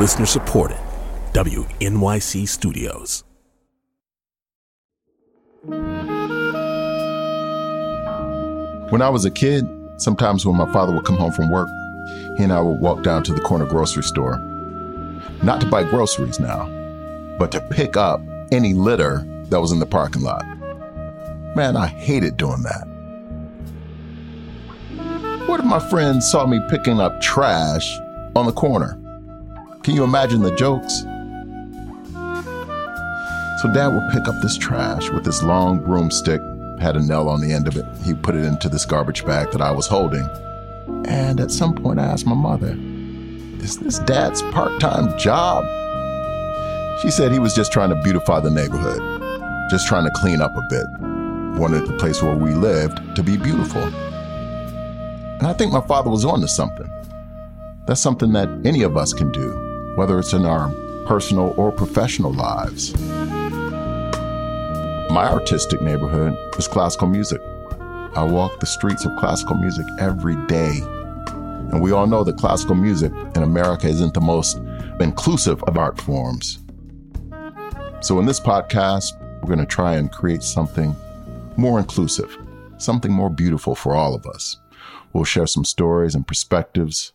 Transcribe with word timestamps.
Listener 0.00 0.24
supported. 0.24 0.78
WNYC 1.34 2.48
Studios. 2.48 3.22
When 8.88 9.02
I 9.02 9.10
was 9.10 9.26
a 9.26 9.30
kid, 9.30 9.66
sometimes 9.98 10.46
when 10.46 10.56
my 10.56 10.72
father 10.72 10.94
would 10.94 11.04
come 11.04 11.18
home 11.18 11.32
from 11.32 11.50
work, 11.50 11.68
he 12.38 12.44
and 12.44 12.50
I 12.50 12.62
would 12.62 12.80
walk 12.80 13.02
down 13.02 13.22
to 13.24 13.34
the 13.34 13.42
corner 13.42 13.66
grocery 13.66 14.02
store. 14.02 14.38
Not 15.42 15.60
to 15.60 15.66
buy 15.66 15.84
groceries 15.84 16.40
now, 16.40 16.64
but 17.38 17.52
to 17.52 17.60
pick 17.60 17.98
up 17.98 18.22
any 18.50 18.72
litter 18.72 19.22
that 19.50 19.60
was 19.60 19.70
in 19.70 19.80
the 19.80 19.86
parking 19.86 20.22
lot. 20.22 20.46
Man, 21.54 21.76
I 21.76 21.88
hated 21.88 22.38
doing 22.38 22.62
that. 22.62 22.86
What 25.46 25.60
if 25.60 25.66
my 25.66 25.78
friends 25.78 26.30
saw 26.30 26.46
me 26.46 26.58
picking 26.70 27.00
up 27.00 27.20
trash 27.20 27.98
on 28.34 28.46
the 28.46 28.52
corner? 28.52 28.99
Can 29.82 29.94
you 29.94 30.04
imagine 30.04 30.42
the 30.42 30.54
jokes? 30.56 31.00
So 33.62 33.72
dad 33.72 33.88
would 33.88 34.10
pick 34.12 34.28
up 34.28 34.40
this 34.42 34.56
trash 34.56 35.10
with 35.10 35.24
this 35.24 35.42
long 35.42 35.78
broomstick 35.84 36.40
had 36.80 36.96
a 36.96 37.00
nail 37.00 37.28
on 37.28 37.40
the 37.40 37.52
end 37.52 37.68
of 37.68 37.76
it. 37.76 37.84
He 38.04 38.14
put 38.14 38.34
it 38.34 38.44
into 38.44 38.68
this 38.68 38.86
garbage 38.86 39.24
bag 39.24 39.50
that 39.52 39.60
I 39.60 39.70
was 39.70 39.86
holding. 39.86 40.26
And 41.04 41.38
at 41.38 41.50
some 41.50 41.74
point, 41.74 42.00
I 42.00 42.04
asked 42.04 42.26
my 42.26 42.34
mother, 42.34 42.74
Is 43.62 43.78
this 43.78 43.98
dad's 44.00 44.42
part 44.50 44.80
time 44.80 45.16
job? 45.18 45.64
She 47.02 47.10
said 47.10 47.32
he 47.32 47.38
was 47.38 47.54
just 47.54 47.72
trying 47.72 47.90
to 47.90 48.00
beautify 48.02 48.40
the 48.40 48.50
neighborhood, 48.50 49.00
just 49.70 49.86
trying 49.86 50.04
to 50.04 50.10
clean 50.16 50.40
up 50.40 50.56
a 50.56 50.62
bit. 50.68 50.86
Wanted 51.60 51.86
the 51.86 51.96
place 51.98 52.22
where 52.22 52.36
we 52.36 52.54
lived 52.54 52.98
to 53.16 53.22
be 53.22 53.36
beautiful. 53.36 53.82
And 53.82 55.46
I 55.46 55.52
think 55.52 55.72
my 55.72 55.80
father 55.82 56.10
was 56.10 56.24
on 56.24 56.40
to 56.40 56.48
something. 56.48 56.90
That's 57.86 58.00
something 58.00 58.32
that 58.32 58.48
any 58.64 58.82
of 58.82 58.96
us 58.96 59.12
can 59.12 59.30
do, 59.32 59.69
whether 59.96 60.18
it's 60.18 60.32
in 60.32 60.44
our 60.44 60.70
personal 61.06 61.54
or 61.56 61.72
professional 61.72 62.32
lives. 62.32 62.94
My 65.10 65.28
artistic 65.28 65.82
neighborhood 65.82 66.36
is 66.56 66.68
classical 66.68 67.08
music. 67.08 67.40
I 68.14 68.24
walk 68.24 68.60
the 68.60 68.66
streets 68.66 69.04
of 69.04 69.16
classical 69.18 69.56
music 69.56 69.84
every 69.98 70.36
day. 70.46 70.80
And 71.72 71.82
we 71.82 71.92
all 71.92 72.06
know 72.06 72.22
that 72.24 72.36
classical 72.36 72.74
music 72.74 73.12
in 73.34 73.42
America 73.42 73.88
isn't 73.88 74.14
the 74.14 74.20
most 74.20 74.58
inclusive 75.00 75.62
of 75.64 75.76
art 75.76 76.00
forms. 76.00 76.58
So, 78.00 78.18
in 78.18 78.26
this 78.26 78.40
podcast, 78.40 79.12
we're 79.42 79.54
going 79.54 79.58
to 79.58 79.66
try 79.66 79.96
and 79.96 80.12
create 80.12 80.42
something 80.42 80.94
more 81.56 81.78
inclusive, 81.78 82.36
something 82.78 83.12
more 83.12 83.30
beautiful 83.30 83.74
for 83.74 83.94
all 83.94 84.14
of 84.14 84.26
us. 84.26 84.58
We'll 85.12 85.24
share 85.24 85.46
some 85.46 85.64
stories 85.64 86.14
and 86.14 86.26
perspectives 86.26 87.12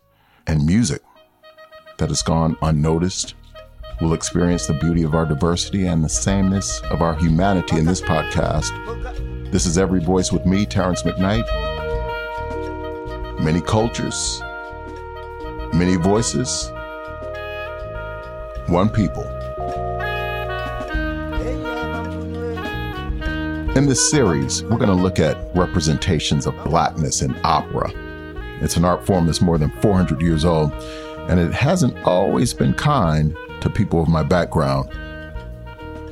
and 0.48 0.66
music 0.66 1.02
that 1.98 2.10
has 2.10 2.22
gone 2.22 2.58
unnoticed 2.62 3.36
We'll 4.02 4.14
experience 4.14 4.68
the 4.68 4.74
beauty 4.74 5.04
of 5.04 5.16
our 5.16 5.26
diversity 5.26 5.88
and 5.88 6.04
the 6.04 6.10
sameness 6.10 6.82
of 6.92 7.02
our 7.02 7.16
humanity 7.16 7.78
in 7.78 7.86
this 7.86 8.02
podcast. 8.02 8.74
This 9.52 9.66
is 9.66 9.78
Every 9.78 10.02
Voice 10.02 10.34
with 10.34 10.46
me, 10.46 10.66
Terrance 10.66 11.04
McKnight. 11.04 11.46
Many 13.40 13.62
cultures, 13.62 14.42
many 15.74 15.96
voices, 15.96 16.70
one 18.68 18.90
people. 18.90 19.24
In 23.78 23.86
this 23.86 24.12
series, 24.12 24.62
we're 24.64 24.78
going 24.78 24.90
to 24.90 24.94
look 24.94 25.20
at 25.20 25.38
representations 25.56 26.48
of 26.48 26.56
blackness 26.66 27.22
in 27.22 27.34
opera. 27.46 27.90
It's 28.62 28.76
an 28.76 28.84
art 28.84 29.06
form 29.06 29.26
that's 29.26 29.42
more 29.42 29.58
than 29.58 29.72
400 29.82 30.22
years 30.22 30.44
old, 30.44 30.74
and 31.30 31.40
it 31.40 31.54
hasn't 31.54 31.98
always 32.06 32.54
been 32.54 32.74
kind 32.74 33.36
to 33.62 33.70
people 33.70 34.02
of 34.02 34.08
my 34.08 34.24
background. 34.24 34.90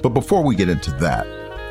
But 0.02 0.10
before 0.10 0.44
we 0.44 0.56
get 0.56 0.70
into 0.70 0.92
that, 1.00 1.28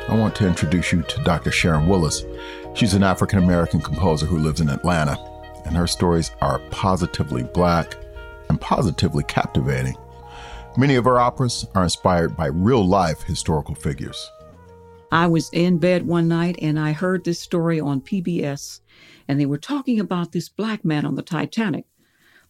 I 0.09 0.17
want 0.17 0.35
to 0.35 0.47
introduce 0.47 0.91
you 0.91 1.03
to 1.03 1.23
Dr. 1.23 1.51
Sharon 1.51 1.87
Willis. 1.87 2.25
She's 2.73 2.93
an 2.93 3.03
African 3.03 3.39
American 3.39 3.81
composer 3.81 4.25
who 4.25 4.37
lives 4.37 4.59
in 4.59 4.69
Atlanta, 4.69 5.17
and 5.65 5.77
her 5.77 5.87
stories 5.87 6.31
are 6.41 6.59
positively 6.71 7.43
black 7.43 7.95
and 8.49 8.59
positively 8.59 9.23
captivating. 9.23 9.95
Many 10.75 10.95
of 10.95 11.05
her 11.05 11.19
operas 11.19 11.67
are 11.75 11.83
inspired 11.83 12.35
by 12.35 12.47
real 12.47 12.85
life 12.85 13.21
historical 13.21 13.75
figures. 13.75 14.29
I 15.11 15.27
was 15.27 15.51
in 15.53 15.77
bed 15.77 16.07
one 16.07 16.27
night 16.27 16.57
and 16.59 16.79
I 16.79 16.91
heard 16.91 17.23
this 17.23 17.39
story 17.39 17.79
on 17.79 18.01
PBS, 18.01 18.81
and 19.27 19.39
they 19.39 19.45
were 19.45 19.59
talking 19.59 19.99
about 19.99 20.31
this 20.31 20.49
black 20.49 20.83
man 20.83 21.05
on 21.05 21.13
the 21.13 21.21
Titanic. 21.21 21.85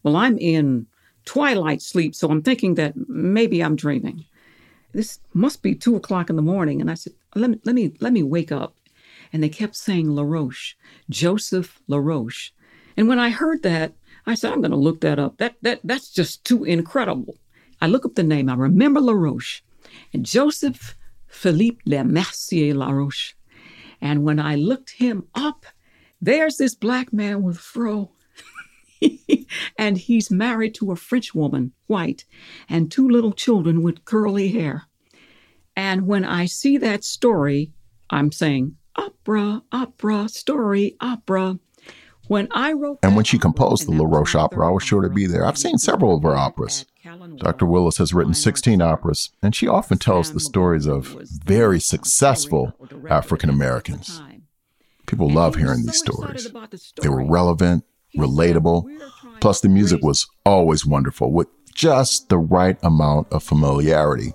Well, 0.04 0.16
I'm 0.16 0.38
in 0.38 0.88
twilight 1.26 1.82
sleep. 1.82 2.16
So 2.16 2.30
I'm 2.30 2.42
thinking 2.42 2.76
that 2.76 2.94
maybe 3.08 3.64
I'm 3.64 3.76
dreaming. 3.76 4.26
This 4.94 5.20
must 5.34 5.64
be 5.64 5.74
two 5.74 5.96
o'clock 5.96 6.30
in 6.30 6.36
the 6.36 6.42
morning. 6.42 6.82
And 6.82 6.92
I 6.92 6.94
said, 6.94 7.14
let 7.36 7.50
me, 7.50 7.60
let 7.64 7.76
me, 7.76 7.94
let 8.00 8.14
me 8.14 8.24
wake 8.24 8.52
up. 8.52 8.76
And 9.32 9.42
they 9.42 9.50
kept 9.50 9.76
saying 9.76 10.14
LaRoche, 10.14 10.76
Joseph 11.10 11.80
LaRoche. 11.88 12.52
And 12.96 13.08
when 13.08 13.18
I 13.18 13.30
heard 13.30 13.64
that, 13.64 13.94
I 14.28 14.36
said, 14.36 14.54
I'm 14.54 14.62
going 14.62 14.72
to 14.72 14.78
look 14.78 15.02
that 15.02 15.18
up. 15.18 15.38
That, 15.38 15.56
that, 15.64 15.80
that's 15.84 16.10
just 16.10 16.44
too 16.46 16.64
incredible. 16.64 17.38
I 17.82 17.88
look 17.88 18.06
up 18.06 18.16
the 18.16 18.24
name. 18.24 18.50
I 18.50 18.56
remember 18.56 19.02
LaRoche 19.02 19.62
and 20.14 20.26
Joseph 20.26 20.96
Philippe 21.28 21.82
Le 21.86 22.04
Mercier 22.04 22.74
LaRoche. 22.74 23.34
And 24.00 24.24
when 24.24 24.40
I 24.40 24.56
looked 24.56 24.92
him 24.92 25.28
up, 25.34 25.66
there's 26.22 26.58
this 26.58 26.76
black 26.76 27.12
man 27.12 27.42
with 27.42 27.58
fro 27.58 28.12
and 29.78 29.98
he's 29.98 30.32
married 30.32 30.76
to 30.76 30.92
a 30.92 30.96
French 30.96 31.34
woman, 31.34 31.74
white, 31.88 32.26
and 32.70 32.92
two 32.92 33.08
little 33.08 33.34
children 33.34 33.82
with 33.82 34.06
curly 34.06 34.50
hair. 34.50 34.84
And 35.76 36.08
when 36.08 36.24
I 36.24 36.46
see 36.46 36.78
that 36.78 37.04
story, 37.04 37.72
I'm 38.10 38.32
saying, 38.32 38.76
opera, 38.96 39.64
opera, 39.72 40.30
story, 40.30 40.96
opera. 41.02 41.60
When 42.28 42.48
I 42.52 42.72
wrote 42.72 43.00
And 43.04 43.16
when 43.16 43.26
she 43.26 43.38
composed 43.38 43.86
the 43.86 43.92
LaRoche 43.92 44.36
opera, 44.36 44.68
I 44.68 44.72
was 44.72 44.84
sure 44.84 45.02
to 45.02 45.10
be 45.10 45.26
there. 45.26 45.46
I've 45.46 45.58
seen 45.58 45.78
several 45.78 46.16
of 46.16 46.24
her 46.24 46.36
operas. 46.36 46.86
Dr. 47.38 47.66
Willis 47.66 47.98
has 47.98 48.14
written 48.14 48.34
16 48.34 48.82
operas, 48.82 49.32
and 49.42 49.54
she 49.54 49.68
often 49.68 49.98
tells 49.98 50.32
the 50.32 50.40
stories 50.40 50.88
of 50.88 51.18
very 51.44 51.80
successful 51.80 52.74
African 53.10 53.50
Americans. 53.50 54.22
People 55.06 55.30
love 55.30 55.56
hearing 55.56 55.84
these 55.84 55.98
stories. 55.98 56.50
They 57.02 57.10
were 57.10 57.26
relevant, 57.26 57.84
relatable. 58.18 58.86
Plus, 59.40 59.62
the 59.62 59.70
music 59.70 60.02
was 60.04 60.28
always 60.46 60.86
wonderful 60.86 61.32
with 61.32 61.48
just 61.74 62.30
the 62.30 62.38
right 62.38 62.78
amount 62.84 63.32
of 63.32 63.44
familiarity. 63.44 64.34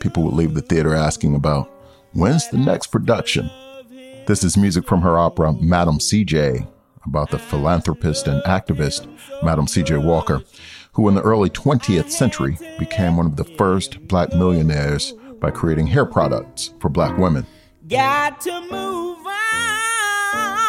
People 0.00 0.22
would 0.24 0.34
leave 0.34 0.54
the 0.54 0.62
theater 0.62 0.94
asking 0.94 1.34
about 1.34 1.70
when's 2.12 2.48
the 2.50 2.58
next 2.58 2.88
production? 2.88 3.50
This 4.26 4.44
is 4.44 4.56
music 4.56 4.86
from 4.86 5.02
her 5.02 5.18
opera, 5.18 5.52
Madam 5.54 5.98
CJ, 5.98 6.66
about 7.04 7.30
the 7.30 7.38
philanthropist 7.38 8.26
and 8.26 8.42
activist, 8.44 9.06
Madam 9.42 9.66
CJ 9.66 10.02
Walker, 10.04 10.42
who 10.92 11.08
in 11.08 11.14
the 11.14 11.22
early 11.22 11.50
20th 11.50 12.10
century 12.10 12.56
became 12.78 13.16
one 13.16 13.26
of 13.26 13.36
the 13.36 13.44
first 13.44 14.06
black 14.08 14.32
millionaires 14.32 15.12
by 15.40 15.50
creating 15.50 15.86
hair 15.86 16.06
products 16.06 16.72
for 16.80 16.88
black 16.88 17.18
women. 17.18 17.46
Got 17.88 18.40
to 18.42 18.60
move 18.62 19.18
on, 19.26 20.63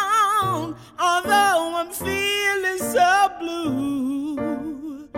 although 0.98 1.74
I'm 1.76 1.90
feeling 1.92 2.78
so 2.78 3.30
blue. 3.38 5.08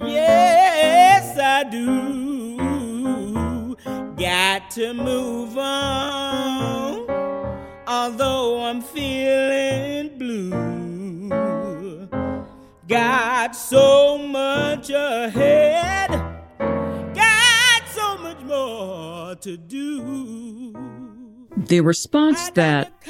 Yes, 0.00 1.36
I 1.38 1.64
do. 1.64 3.76
Got 4.16 4.70
to 4.72 4.92
move 4.94 5.56
on, 5.58 7.10
although 7.86 8.64
I'm 8.64 8.80
feeling 8.80 10.16
blue. 10.18 12.08
Got 12.88 13.54
so 13.56 14.18
much 14.18 14.90
ahead, 14.90 16.10
got 17.14 17.82
so 17.88 18.18
much 18.18 18.40
more 18.42 19.34
to 19.36 19.56
do. 19.56 20.74
The 21.56 21.80
response 21.80 22.50
that 22.50 23.00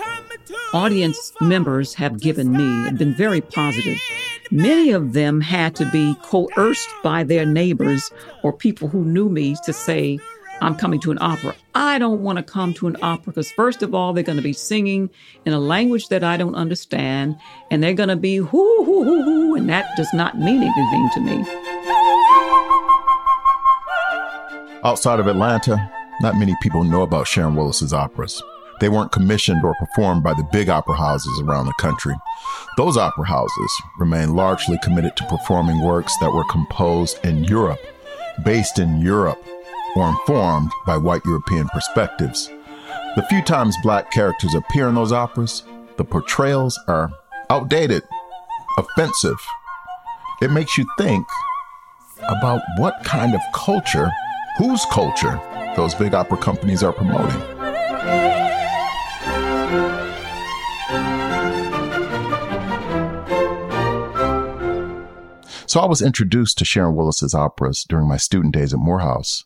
audience 0.72 1.32
members 1.40 1.94
have 1.94 2.20
given 2.20 2.52
me 2.52 2.84
have 2.84 2.98
been 2.98 3.14
very 3.14 3.40
positive. 3.40 4.00
Many 4.50 4.90
of 4.90 5.12
them 5.12 5.40
had 5.40 5.74
to 5.76 5.90
be 5.90 6.14
coerced 6.22 6.88
by 7.02 7.24
their 7.24 7.46
neighbors 7.46 8.10
or 8.42 8.52
people 8.52 8.88
who 8.88 9.04
knew 9.04 9.28
me 9.28 9.56
to 9.64 9.72
say, 9.72 10.18
I'm 10.60 10.76
coming 10.76 11.00
to 11.00 11.10
an 11.10 11.18
opera. 11.20 11.56
I 11.74 11.98
don't 11.98 12.22
want 12.22 12.36
to 12.36 12.42
come 12.42 12.72
to 12.74 12.86
an 12.86 12.96
opera 13.02 13.32
because, 13.32 13.50
first 13.50 13.82
of 13.82 13.94
all, 13.94 14.12
they're 14.12 14.22
going 14.22 14.36
to 14.36 14.42
be 14.42 14.52
singing 14.52 15.10
in 15.44 15.52
a 15.52 15.58
language 15.58 16.08
that 16.08 16.22
I 16.22 16.36
don't 16.36 16.54
understand, 16.54 17.36
and 17.70 17.82
they're 17.82 17.94
going 17.94 18.10
to 18.10 18.16
be 18.16 18.36
hoo, 18.36 18.84
hoo, 18.84 19.04
hoo, 19.04 19.22
hoo, 19.24 19.54
and 19.56 19.68
that 19.68 19.86
does 19.96 20.12
not 20.14 20.38
mean 20.38 20.62
anything 20.62 21.10
to 21.14 21.20
me. 21.20 21.44
Outside 24.84 25.18
of 25.18 25.26
Atlanta, 25.26 25.90
not 26.20 26.36
many 26.36 26.54
people 26.62 26.84
know 26.84 27.02
about 27.02 27.26
Sharon 27.26 27.56
Willis's 27.56 27.92
operas. 27.92 28.42
They 28.82 28.88
weren't 28.88 29.12
commissioned 29.12 29.64
or 29.64 29.76
performed 29.76 30.24
by 30.24 30.34
the 30.34 30.42
big 30.42 30.68
opera 30.68 30.96
houses 30.96 31.40
around 31.40 31.66
the 31.66 31.74
country. 31.78 32.16
Those 32.76 32.96
opera 32.96 33.24
houses 33.24 33.82
remained 33.96 34.34
largely 34.34 34.76
committed 34.82 35.16
to 35.16 35.26
performing 35.28 35.84
works 35.84 36.16
that 36.20 36.32
were 36.32 36.42
composed 36.50 37.24
in 37.24 37.44
Europe, 37.44 37.78
based 38.44 38.80
in 38.80 39.00
Europe, 39.00 39.40
or 39.94 40.08
informed 40.08 40.72
by 40.84 40.96
white 40.96 41.24
European 41.24 41.68
perspectives. 41.68 42.50
The 43.14 43.24
few 43.30 43.40
times 43.40 43.76
black 43.84 44.10
characters 44.10 44.52
appear 44.52 44.88
in 44.88 44.96
those 44.96 45.12
operas, 45.12 45.62
the 45.96 46.04
portrayals 46.04 46.76
are 46.88 47.12
outdated, 47.50 48.02
offensive. 48.78 49.38
It 50.40 50.50
makes 50.50 50.76
you 50.76 50.86
think 50.98 51.24
about 52.28 52.62
what 52.78 53.04
kind 53.04 53.36
of 53.36 53.40
culture, 53.54 54.10
whose 54.58 54.84
culture, 54.86 55.40
those 55.76 55.94
big 55.94 56.14
opera 56.14 56.38
companies 56.38 56.82
are 56.82 56.92
promoting. 56.92 57.61
So 65.72 65.80
I 65.80 65.86
was 65.86 66.02
introduced 66.02 66.58
to 66.58 66.66
Sharon 66.66 66.96
Willis's 66.96 67.32
operas 67.32 67.86
during 67.88 68.06
my 68.06 68.18
student 68.18 68.52
days 68.52 68.74
at 68.74 68.78
Morehouse. 68.78 69.44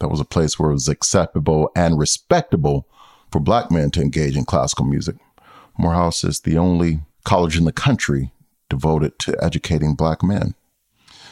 That 0.00 0.08
was 0.08 0.18
a 0.18 0.24
place 0.24 0.58
where 0.58 0.70
it 0.70 0.74
was 0.74 0.88
acceptable 0.88 1.70
and 1.76 2.00
respectable 2.00 2.88
for 3.30 3.38
black 3.38 3.70
men 3.70 3.92
to 3.92 4.00
engage 4.00 4.36
in 4.36 4.44
classical 4.44 4.84
music. 4.84 5.14
Morehouse 5.78 6.24
is 6.24 6.40
the 6.40 6.58
only 6.58 7.02
college 7.22 7.56
in 7.56 7.64
the 7.64 7.70
country 7.70 8.32
devoted 8.68 9.20
to 9.20 9.36
educating 9.40 9.94
black 9.94 10.24
men. 10.24 10.56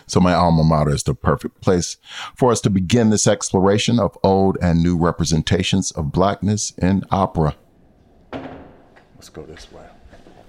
So 0.06 0.20
my 0.20 0.32
alma 0.32 0.62
mater 0.62 0.94
is 0.94 1.02
the 1.02 1.14
perfect 1.14 1.60
place 1.60 1.96
for 2.36 2.52
us 2.52 2.60
to 2.60 2.70
begin 2.70 3.10
this 3.10 3.26
exploration 3.26 3.98
of 3.98 4.16
old 4.22 4.58
and 4.62 4.80
new 4.80 4.96
representations 4.96 5.90
of 5.90 6.12
blackness 6.12 6.70
in 6.78 7.02
opera. 7.10 7.56
Let's 8.32 9.28
go 9.28 9.42
this 9.42 9.72
way. 9.72 9.89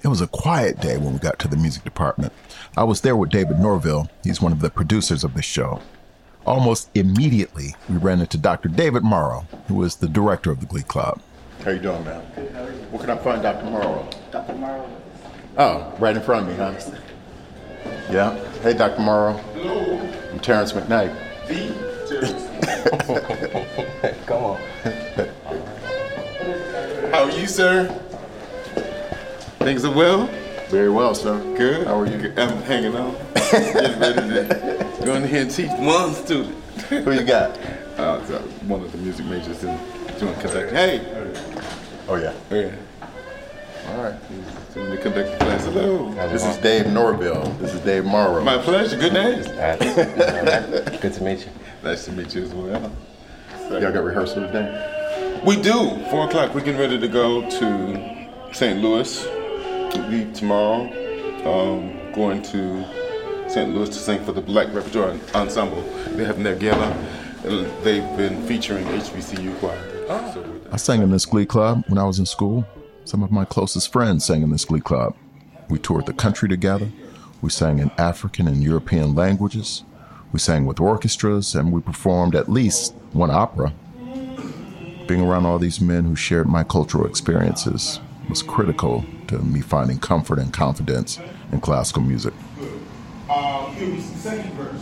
It 0.04 0.08
was 0.08 0.22
a 0.22 0.28
quiet 0.28 0.80
day 0.80 0.98
when 0.98 1.14
we 1.14 1.20
got 1.20 1.38
to 1.40 1.48
the 1.48 1.56
music 1.56 1.84
department. 1.84 2.34
I 2.76 2.84
was 2.84 3.02
there 3.02 3.16
with 3.16 3.30
David 3.30 3.60
Norville. 3.60 4.10
He's 4.24 4.42
one 4.42 4.52
of 4.52 4.60
the 4.60 4.72
producers 4.72 5.24
of 5.24 5.36
the 5.36 5.44
show. 5.44 5.80
Almost 6.44 6.90
immediately, 6.96 7.76
we 7.88 7.98
ran 7.98 8.20
into 8.20 8.40
Dr. 8.40 8.68
David 8.68 9.04
Morrow, 9.04 9.46
who 9.68 9.84
is 9.84 9.98
the 9.98 10.10
director 10.10 10.50
of 10.50 10.60
the 10.60 10.66
Glee 10.66 10.82
Club. 10.82 11.22
How 11.64 11.70
you 11.70 11.78
doing, 11.80 12.04
man? 12.04 12.22
Where 12.90 13.00
can 13.00 13.12
I 13.12 13.18
find 13.18 13.44
Dr. 13.44 13.66
Morrow? 13.66 14.10
Dr. 14.32 14.56
Morrow. 14.56 14.90
Oh, 15.60 15.94
right 16.00 16.18
in 16.18 16.24
front 16.24 16.50
of 16.50 16.52
me, 16.52 16.58
huh? 16.58 16.74
Yeah. 18.12 18.34
Hey, 18.64 18.74
Dr. 18.74 19.02
Morrow. 19.02 19.34
Hello. 19.54 20.00
I'm 20.32 20.40
Terrance 20.40 20.74
McKnight. 20.74 21.16
Come 24.26 24.44
on. 24.44 24.58
How 27.12 27.24
are 27.26 27.32
you, 27.32 27.46
sir? 27.46 27.88
Things 29.64 29.86
are 29.86 29.94
well? 29.94 30.26
Very 30.70 30.90
well, 30.90 31.14
sir. 31.14 31.38
Good. 31.56 31.86
How 31.86 32.00
are 32.00 32.08
you? 32.08 32.34
I'm 32.36 32.58
hanging 32.64 32.96
on. 32.96 33.14
Getting 33.36 34.00
ready 34.00 34.48
to 34.48 35.02
go 35.06 35.14
in 35.14 35.28
here 35.28 35.44
and 35.44 35.52
teach 35.52 35.70
one 35.78 36.16
student. 36.16 36.56
Who 36.90 37.12
you 37.12 37.24
got? 37.24 37.56
Uh, 37.96 38.26
so 38.26 38.40
one 38.66 38.82
of 38.82 38.92
the 38.92 38.98
music 38.98 39.28
majors 39.28 39.64
in 39.64 39.78
doing 40.18 40.34
conducting. 40.40 40.74
Hey. 40.74 41.34
Oh, 42.08 42.16
yeah. 42.16 42.34
Yeah. 42.50 42.76
All 43.90 44.04
right. 44.04 44.74
Doing 44.74 44.90
the 44.90 44.98
conducting 44.98 45.38
class. 45.38 45.66
Hello. 45.66 46.12
This 46.30 46.44
is 46.44 46.58
Dave 46.58 46.88
Norville. 46.88 47.44
This 47.60 47.76
is 47.76 47.82
Dave 47.82 48.04
Morrow. 48.04 48.44
My 48.44 48.58
pleasure. 48.58 48.98
Good 48.98 49.14
name. 49.14 49.44
Good 51.02 51.14
to 51.14 51.24
meet 51.24 51.46
you. 51.46 51.52
Nice 51.84 52.06
to 52.06 52.12
meet 52.14 52.34
you 52.34 52.44
as 52.44 52.54
well. 52.54 52.92
Y'all 53.70 53.92
got 53.92 54.04
rehearsal 54.04 54.48
today? 54.48 55.42
We 55.46 55.62
do. 55.62 56.04
Four 56.10 56.26
o'clock. 56.26 56.56
We're 56.56 56.62
getting 56.62 56.82
ready 56.82 57.00
to 57.00 57.08
go 57.08 57.48
to 57.48 58.54
St. 58.54 58.82
Louis. 58.82 59.41
We 59.94 60.00
leave 60.02 60.34
tomorrow. 60.34 60.90
Um, 61.46 62.14
going 62.14 62.42
to 62.44 62.86
St. 63.50 63.74
Louis 63.74 63.90
to 63.90 63.96
sing 63.96 64.24
for 64.24 64.32
the 64.32 64.42
Black 64.42 64.74
Repertoire 64.74 65.16
Ensemble. 65.34 65.82
They're 66.10 66.26
having 66.26 66.44
their 66.44 66.56
gala. 66.56 66.92
and 67.44 67.66
They've 67.84 68.18
been 68.18 68.46
featuring 68.48 68.86
HBCU 68.86 69.58
choir. 69.60 69.88
So 70.08 70.62
I 70.72 70.78
sang 70.78 71.02
in 71.02 71.12
this 71.12 71.26
glee 71.26 71.46
club 71.46 71.84
when 71.88 71.98
I 71.98 72.04
was 72.04 72.20
in 72.20 72.26
school. 72.26 72.66
Some 73.06 73.24
of 73.24 73.32
my 73.32 73.44
closest 73.44 73.92
friends 73.92 74.26
sang 74.26 74.44
in 74.44 74.52
this 74.52 74.66
glee 74.66 74.82
club. 74.82 75.16
We 75.70 75.80
toured 75.80 76.06
the 76.06 76.14
country 76.14 76.48
together. 76.48 76.90
We 77.42 77.50
sang 77.50 77.80
in 77.80 77.92
African 77.98 78.48
and 78.48 78.62
European 78.62 79.16
languages. 79.16 79.84
We 80.32 80.40
sang 80.40 80.66
with 80.66 80.80
orchestras 80.80 81.56
and 81.56 81.72
we 81.72 81.82
performed 81.82 82.36
at 82.36 82.50
least 82.50 82.94
one 83.14 83.32
opera. 83.32 83.74
Being 85.08 85.22
around 85.22 85.46
all 85.46 85.60
these 85.60 85.82
men 85.82 86.06
who 86.06 86.16
shared 86.16 86.48
my 86.48 86.64
cultural 86.64 87.06
experiences 87.06 88.00
was 88.30 88.44
critical 88.44 89.04
to 89.32 89.40
me 89.40 89.62
finding 89.62 89.98
comfort 89.98 90.40
and 90.40 90.52
confidence 90.52 91.20
in 91.52 91.62
classical 91.62 92.02
music. 92.02 92.34
Uh, 93.30 93.74
see 93.76 94.00
second 94.00 94.52
verse. 94.54 94.81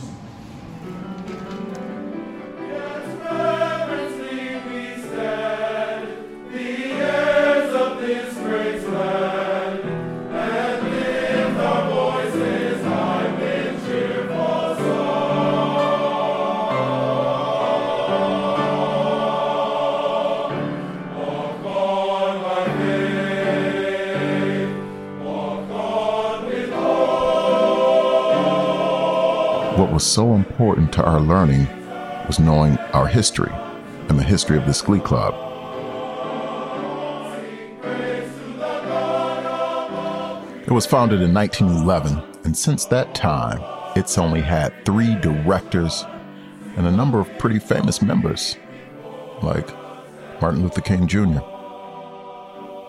So 30.12 30.34
important 30.34 30.92
to 30.94 31.04
our 31.04 31.20
learning 31.20 31.68
was 32.26 32.40
knowing 32.40 32.78
our 32.94 33.08
history 33.08 33.52
and 34.08 34.18
the 34.18 34.24
history 34.24 34.58
of 34.58 34.66
this 34.66 34.82
glee 34.82 35.00
club. 35.00 35.36
It 40.66 40.72
was 40.72 40.86
founded 40.86 41.22
in 41.22 41.34
1911, 41.34 42.44
and 42.44 42.56
since 42.56 42.86
that 42.86 43.16
time, 43.16 43.60
it's 43.96 44.18
only 44.18 44.42
had 44.42 44.86
three 44.86 45.16
directors 45.16 46.06
and 46.76 46.88
a 46.88 46.92
number 46.92 47.20
of 47.20 47.38
pretty 47.38 47.60
famous 47.60 48.02
members, 48.02 48.56
like 49.42 49.70
Martin 50.42 50.64
Luther 50.64 50.82
King 50.82 51.08
Jr. 51.08 51.40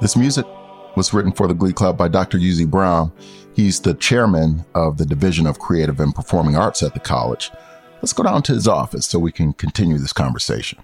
This 0.01 0.17
music 0.17 0.47
was 0.97 1.13
written 1.13 1.33
for 1.33 1.47
the 1.47 1.55
Glee 1.55 1.73
Club 1.73 1.97
by 1.97 2.09
Dr. 2.09 2.39
Uzee 2.39 2.69
Brown. 2.69 3.13
He's 3.55 3.81
the 3.81 3.95
chairman 3.95 4.65
of 4.75 4.99
the 4.99 5.07
Division 5.07 5.47
of 5.47 5.59
Creative 5.59 5.99
and 6.01 6.15
Performing 6.15 6.57
Arts 6.57 6.83
at 6.83 6.95
the 6.95 7.01
college. 7.01 7.51
Let's 8.01 8.13
go 8.13 8.23
down 8.23 8.43
to 8.45 8.55
his 8.55 8.67
office 8.67 9.07
so 9.07 9.19
we 9.19 9.33
can 9.33 9.53
continue 9.53 9.99
this 9.99 10.13
conversation. 10.13 10.79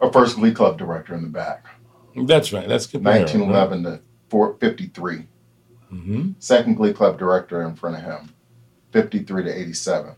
Our 0.00 0.12
first 0.12 0.36
Glee 0.36 0.52
Club 0.52 0.78
director 0.78 1.14
in 1.14 1.22
the 1.22 1.28
back, 1.28 1.66
That's 2.16 2.52
right. 2.52 2.68
That's 2.68 2.86
good. 2.86 3.04
1911 3.04 3.84
to 3.84 4.00
453. 4.28 5.26
Mm-hmm. 5.92 6.30
Second 6.38 6.74
Glee 6.74 6.92
Club 6.92 7.18
director 7.18 7.62
in 7.62 7.74
front 7.74 7.96
of 7.96 8.02
him, 8.02 8.34
53 8.92 9.44
to 9.44 9.58
87. 9.58 10.14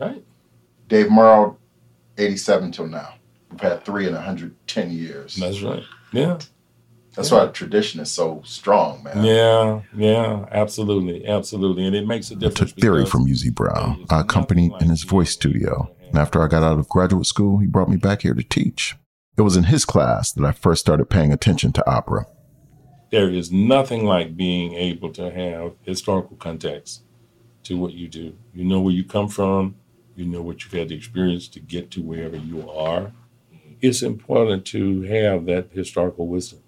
Right. 0.00 0.24
Dave 0.88 1.10
Morrow, 1.10 1.58
87 2.16 2.72
till 2.72 2.86
now. 2.86 3.14
We've 3.50 3.60
had 3.60 3.84
three 3.84 4.06
in 4.06 4.14
110 4.14 4.90
years. 4.90 5.36
That's 5.36 5.62
right. 5.62 5.82
Yeah. 6.12 6.38
That's 7.18 7.30
why 7.32 7.46
tradition 7.48 8.00
is 8.00 8.10
so 8.12 8.42
strong, 8.44 9.02
man. 9.02 9.24
Yeah. 9.24 9.80
Yeah. 9.96 10.46
Absolutely. 10.52 11.26
Absolutely. 11.26 11.84
And 11.84 11.96
it 11.96 12.06
makes 12.06 12.30
a 12.30 12.34
I 12.34 12.38
difference. 12.38 12.72
I 12.72 12.74
took 12.74 12.80
theory 12.80 13.04
from 13.06 13.26
Uzee 13.26 13.54
Brown. 13.54 14.06
I 14.08 14.20
accompanied 14.20 14.72
in 14.80 14.88
his 14.88 15.02
voice 15.02 15.30
studio. 15.32 15.94
And 16.08 16.16
after 16.16 16.42
I 16.42 16.46
got 16.48 16.62
out 16.62 16.78
of 16.78 16.88
graduate 16.88 17.26
school, 17.26 17.58
he 17.58 17.66
brought 17.66 17.90
me 17.90 17.96
back 17.96 18.22
here 18.22 18.34
to 18.34 18.42
teach. 18.42 18.96
It 19.36 19.42
was 19.42 19.56
in 19.56 19.64
his 19.64 19.84
class 19.84 20.32
that 20.32 20.44
I 20.44 20.52
first 20.52 20.80
started 20.80 21.10
paying 21.10 21.32
attention 21.32 21.72
to 21.72 21.90
opera. 21.90 22.26
there 23.10 23.30
is 23.30 23.50
nothing 23.50 24.04
like 24.04 24.36
being 24.36 24.74
able 24.74 25.10
to 25.12 25.30
have 25.30 25.72
historical 25.82 26.36
context 26.36 27.02
to 27.64 27.76
what 27.76 27.92
you 27.94 28.08
do. 28.08 28.36
You 28.54 28.64
know 28.64 28.80
where 28.80 28.92
you 28.94 29.04
come 29.04 29.28
from, 29.28 29.76
you 30.14 30.26
know 30.26 30.42
what 30.42 30.64
you've 30.64 30.72
had 30.72 30.88
the 30.88 30.94
experience 30.96 31.48
to 31.48 31.60
get 31.60 31.90
to 31.92 32.02
wherever 32.02 32.36
you 32.36 32.68
are. 32.70 33.12
It's 33.80 34.02
important 34.02 34.64
to 34.66 35.02
have 35.02 35.46
that 35.46 35.68
historical 35.72 36.26
wisdom. 36.26 36.60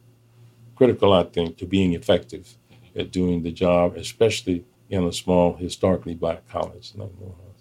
Critical, 0.81 1.13
I 1.13 1.25
think, 1.25 1.59
to 1.59 1.67
being 1.67 1.93
effective 1.93 2.57
at 2.97 3.11
doing 3.11 3.43
the 3.43 3.53
job, 3.53 3.97
especially 3.99 4.65
in 4.89 5.05
a 5.05 5.13
small, 5.13 5.53
historically 5.55 6.15
black 6.15 6.49
college 6.49 6.93
like 6.97 7.11
Morehouse. 7.21 7.61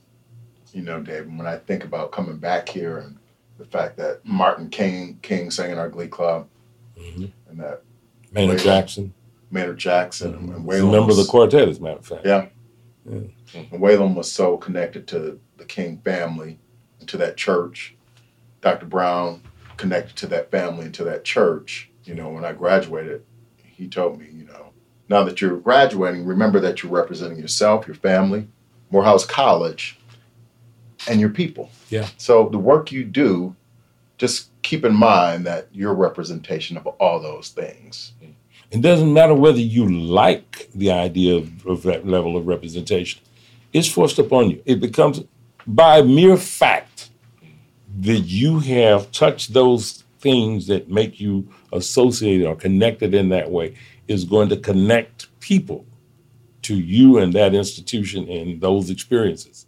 You 0.71 0.83
know, 0.83 1.01
Dave, 1.01 1.25
when 1.27 1.45
I 1.45 1.57
think 1.57 1.83
about 1.83 2.13
coming 2.13 2.37
back 2.37 2.69
here 2.69 2.99
and 2.99 3.17
the 3.57 3.65
fact 3.65 3.97
that 3.97 4.21
Martin 4.23 4.69
King 4.69 5.19
King 5.21 5.51
sang 5.51 5.71
in 5.71 5.77
our 5.77 5.89
glee 5.89 6.07
club 6.07 6.47
Mhm. 6.97 7.33
and 7.49 7.59
that 7.59 7.81
Maynard 8.31 8.59
Whalum. 8.59 8.63
Jackson, 8.63 9.13
Maynard 9.51 9.77
Jackson 9.79 10.33
and 10.35 10.47
he's 10.49 10.55
a 10.55 10.59
Whalum 10.61 10.91
member 10.93 11.11
of 11.11 11.17
the 11.17 11.25
quartet, 11.25 11.67
as 11.67 11.79
a 11.79 11.81
matter 11.81 11.97
of 11.99 12.05
fact. 12.05 12.25
Yeah. 12.25 12.45
Yeah. 13.05 13.19
And 13.53 13.81
Whalum 13.81 14.15
was 14.15 14.31
so 14.31 14.55
connected 14.55 15.07
to 15.07 15.37
the 15.57 15.65
King 15.65 15.97
family 16.05 16.57
and 17.01 17.09
to 17.09 17.17
that 17.17 17.35
church. 17.35 17.97
Dr. 18.61 18.85
Brown 18.85 19.41
connected 19.75 20.15
to 20.15 20.27
that 20.27 20.51
family 20.51 20.85
and 20.85 20.93
to 20.93 21.03
that 21.03 21.25
church. 21.25 21.87
You 22.09 22.15
know, 22.15 22.29
when 22.29 22.43
I 22.43 22.53
graduated, 22.53 23.23
he 23.55 23.87
told 23.87 24.19
me, 24.19 24.25
you 24.33 24.45
know, 24.45 24.71
now 25.09 25.23
that 25.25 25.41
you're 25.41 25.57
graduating, 25.57 26.25
remember 26.25 26.59
that 26.59 26.81
you're 26.81 26.91
representing 26.91 27.37
yourself, 27.37 27.85
your 27.85 27.95
family, 27.95 28.47
Morehouse 28.89 29.27
College, 29.27 29.99
and 31.07 31.19
your 31.19 31.29
people. 31.29 31.69
Yeah. 31.91 32.07
So 32.17 32.49
the 32.49 32.57
work 32.57 32.91
you 32.91 33.03
do, 33.03 33.55
just 34.17 34.49
keep 34.63 34.85
in 34.85 34.95
mind 34.95 35.45
that 35.45 35.67
you're 35.71 35.93
representation 35.93 36.77
of 36.77 36.87
all 36.87 37.19
those 37.19 37.49
things. 37.49 38.13
It 38.71 38.81
doesn't 38.81 39.13
matter 39.13 39.35
whether 39.35 39.59
you 39.59 39.87
like 39.87 40.67
the 40.73 40.91
idea 40.91 41.35
of, 41.35 41.67
of 41.67 41.83
that 41.83 42.07
level 42.07 42.37
of 42.37 42.47
representation. 42.47 43.21
It's 43.71 43.87
forced 43.87 44.17
upon 44.17 44.49
you. 44.49 44.63
It 44.65 44.79
becomes 44.79 45.21
by 45.67 46.01
mere 46.01 46.37
fact 46.37 47.11
that 47.99 48.21
you 48.21 48.61
have 48.61 49.11
touched 49.11 49.53
those 49.53 50.03
things 50.19 50.67
that 50.67 50.89
make 50.89 51.19
you 51.19 51.49
associated 51.73 52.47
or 52.47 52.55
connected 52.55 53.13
in 53.13 53.29
that 53.29 53.49
way 53.49 53.75
is 54.07 54.25
going 54.25 54.49
to 54.49 54.57
connect 54.57 55.27
people 55.39 55.85
to 56.63 56.75
you 56.75 57.17
and 57.17 57.33
that 57.33 57.53
institution 57.53 58.27
and 58.29 58.61
those 58.61 58.89
experiences. 58.89 59.67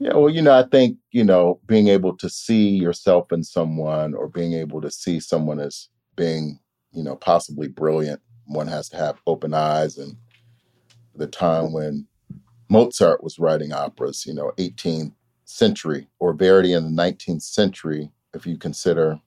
Yeah, 0.00 0.14
well, 0.14 0.30
you 0.30 0.42
know, 0.42 0.52
I 0.52 0.64
think, 0.64 0.96
you 1.10 1.24
know, 1.24 1.60
being 1.66 1.88
able 1.88 2.16
to 2.18 2.28
see 2.28 2.68
yourself 2.68 3.32
in 3.32 3.42
someone 3.42 4.14
or 4.14 4.28
being 4.28 4.52
able 4.52 4.80
to 4.80 4.90
see 4.90 5.18
someone 5.18 5.58
as 5.58 5.88
being, 6.16 6.60
you 6.92 7.02
know, 7.02 7.16
possibly 7.16 7.68
brilliant, 7.68 8.20
one 8.46 8.68
has 8.68 8.88
to 8.90 8.96
have 8.96 9.20
open 9.26 9.54
eyes. 9.54 9.98
And 9.98 10.16
the 11.14 11.26
time 11.26 11.72
when 11.72 12.06
Mozart 12.68 13.24
was 13.24 13.38
writing 13.38 13.72
operas, 13.72 14.24
you 14.24 14.34
know, 14.34 14.52
18th 14.58 15.12
century, 15.44 16.06
or 16.20 16.32
Verdi 16.32 16.74
in 16.74 16.84
the 16.84 17.02
19th 17.02 17.42
century, 17.42 18.10
if 18.34 18.46
you 18.46 18.56
consider 18.56 19.18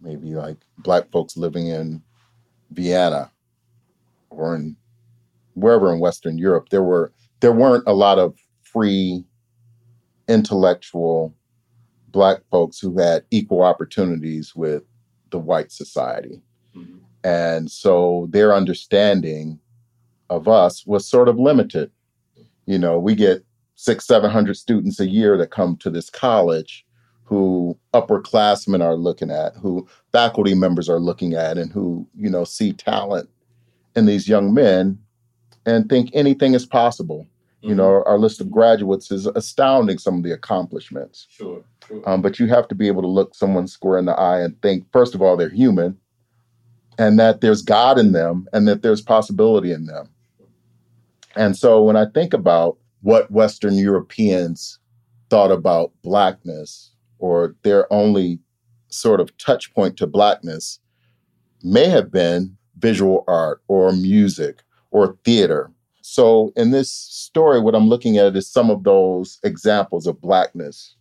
maybe 0.00 0.34
like 0.34 0.56
black 0.78 1.10
folks 1.10 1.36
living 1.36 1.68
in 1.68 2.02
Vienna 2.70 3.30
or 4.30 4.54
in 4.54 4.76
wherever 5.54 5.92
in 5.92 6.00
Western 6.00 6.38
Europe, 6.38 6.68
there 6.68 6.82
were 6.82 7.12
there 7.40 7.52
weren't 7.52 7.84
a 7.86 7.92
lot 7.92 8.18
of 8.18 8.36
free 8.62 9.24
intellectual 10.28 11.34
black 12.10 12.38
folks 12.50 12.78
who 12.78 12.98
had 12.98 13.24
equal 13.30 13.62
opportunities 13.62 14.54
with 14.54 14.82
the 15.30 15.38
white 15.38 15.70
society. 15.70 16.40
Mm-hmm. 16.74 16.98
And 17.24 17.70
so 17.70 18.28
their 18.30 18.54
understanding 18.54 19.58
of 20.30 20.48
us 20.48 20.86
was 20.86 21.06
sort 21.06 21.28
of 21.28 21.38
limited. 21.38 21.90
You 22.66 22.78
know, 22.78 22.98
we 22.98 23.14
get 23.14 23.44
six, 23.74 24.06
seven 24.06 24.30
hundred 24.30 24.56
students 24.56 25.00
a 25.00 25.08
year 25.08 25.36
that 25.38 25.50
come 25.50 25.76
to 25.78 25.90
this 25.90 26.10
college 26.10 26.85
who 27.26 27.76
upperclassmen 27.92 28.82
are 28.82 28.94
looking 28.94 29.30
at, 29.30 29.54
who 29.56 29.86
faculty 30.12 30.54
members 30.54 30.88
are 30.88 31.00
looking 31.00 31.34
at, 31.34 31.58
and 31.58 31.72
who, 31.72 32.06
you 32.16 32.30
know, 32.30 32.44
see 32.44 32.72
talent 32.72 33.28
in 33.96 34.06
these 34.06 34.28
young 34.28 34.54
men 34.54 34.98
and 35.66 35.88
think 35.88 36.08
anything 36.14 36.54
is 36.54 36.64
possible. 36.64 37.26
Mm-hmm. 37.58 37.70
You 37.70 37.74
know, 37.74 37.90
mm-hmm. 37.90 38.08
our 38.08 38.18
list 38.18 38.40
of 38.40 38.50
graduates 38.50 39.10
is 39.10 39.26
astounding, 39.26 39.98
some 39.98 40.16
of 40.16 40.22
the 40.22 40.30
accomplishments. 40.30 41.26
Sure. 41.28 41.64
sure. 41.86 42.08
Um, 42.08 42.22
but 42.22 42.38
you 42.38 42.46
have 42.46 42.68
to 42.68 42.76
be 42.76 42.86
able 42.86 43.02
to 43.02 43.08
look 43.08 43.34
someone 43.34 43.66
square 43.66 43.98
in 43.98 44.04
the 44.04 44.12
eye 44.12 44.40
and 44.40 44.60
think, 44.62 44.86
first 44.92 45.16
of 45.16 45.20
all, 45.20 45.36
they're 45.36 45.48
human 45.48 45.98
and 46.98 47.18
that 47.18 47.40
there's 47.40 47.60
God 47.60 47.98
in 47.98 48.12
them 48.12 48.48
and 48.52 48.68
that 48.68 48.82
there's 48.82 49.02
possibility 49.02 49.72
in 49.72 49.86
them. 49.86 50.08
And 51.34 51.56
so 51.56 51.82
when 51.82 51.96
I 51.96 52.06
think 52.06 52.32
about 52.32 52.78
what 53.02 53.30
Western 53.30 53.74
Europeans 53.74 54.78
thought 55.28 55.50
about 55.50 55.92
Blackness 56.02 56.92
or 57.18 57.54
their 57.62 57.92
only 57.92 58.38
sort 58.88 59.20
of 59.20 59.36
touch 59.38 59.72
point 59.74 59.96
to 59.96 60.06
Blackness 60.06 60.78
may 61.62 61.88
have 61.88 62.10
been 62.10 62.56
visual 62.78 63.24
art 63.26 63.62
or 63.68 63.92
music 63.92 64.62
or 64.90 65.18
theater. 65.24 65.70
So 66.02 66.52
in 66.56 66.70
this 66.70 66.90
story, 66.90 67.60
what 67.60 67.74
I'm 67.74 67.88
looking 67.88 68.16
at 68.18 68.36
is 68.36 68.48
some 68.48 68.70
of 68.70 68.84
those 68.84 69.40
examples 69.42 70.06
of 70.06 70.20
Blackness. 70.20 70.94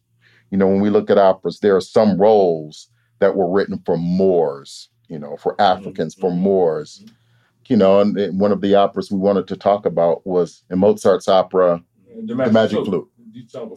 You 0.51 0.57
know, 0.57 0.67
when 0.67 0.81
we 0.81 0.89
look 0.89 1.09
at 1.09 1.17
operas, 1.17 1.59
there 1.59 1.75
are 1.75 1.81
some 1.81 2.17
roles 2.17 2.89
that 3.19 3.35
were 3.35 3.49
written 3.49 3.81
for 3.85 3.97
Moors, 3.97 4.89
you 5.07 5.19
know, 5.19 5.37
for 5.37 5.59
Africans, 5.61 6.15
for 6.15 6.29
mm-hmm. 6.31 6.41
Moors. 6.41 7.05
You 7.67 7.77
know, 7.77 7.99
and 7.99 8.39
one 8.39 8.51
of 8.51 8.61
the 8.61 8.75
operas 8.75 9.11
we 9.11 9.17
wanted 9.17 9.47
to 9.47 9.55
talk 9.55 9.85
about 9.85 10.25
was 10.25 10.63
in 10.69 10.79
Mozart's 10.79 11.27
opera, 11.27 11.83
The 12.25 12.35
Magic, 12.35 12.47
the 12.47 12.53
Magic 12.53 12.85
Flute. 12.85 13.09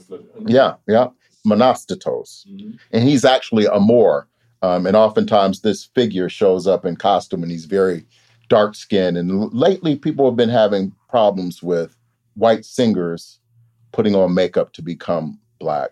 Flute. 0.07 0.31
Yeah, 0.47 0.75
yeah. 0.87 1.09
Monostatos. 1.49 2.47
Mm-hmm. 2.47 2.73
And 2.93 3.09
he's 3.09 3.25
actually 3.25 3.67
a 3.67 3.81
Moor. 3.81 4.29
Um, 4.63 4.87
and 4.87 4.97
oftentimes 4.97 5.61
this 5.61 5.85
figure 5.95 6.29
shows 6.29 6.67
up 6.67 6.85
in 6.85 6.97
costume 6.97 7.43
and 7.43 7.53
he's 7.53 7.65
very 7.65 8.05
dark 8.49 8.75
skinned. 8.75 9.17
And 9.17 9.53
lately, 9.53 9.95
people 9.97 10.25
have 10.25 10.37
been 10.37 10.49
having 10.49 10.93
problems 11.09 11.63
with 11.63 11.97
white 12.35 12.65
singers 12.65 13.39
putting 13.93 14.15
on 14.15 14.35
makeup 14.35 14.73
to 14.75 14.83
become 14.83 15.39
black. 15.59 15.91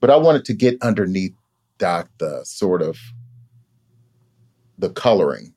But 0.00 0.10
I 0.10 0.16
wanted 0.16 0.44
to 0.46 0.54
get 0.54 0.82
underneath 0.82 1.34
that, 1.78 2.08
the 2.18 2.44
sort 2.44 2.82
of 2.82 2.98
the 4.78 4.90
coloring 4.90 5.54